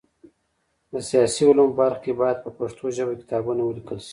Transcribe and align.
د 0.91 0.93
سیاسي 1.09 1.41
علومو 1.49 1.73
په 1.75 1.77
برخه 1.81 2.01
کي 2.03 2.11
باید 2.21 2.37
په 2.43 2.49
پښتو 2.57 2.85
ژبه 2.97 3.13
کتابونه 3.21 3.61
ولیکل 3.65 3.99
سي. 4.05 4.09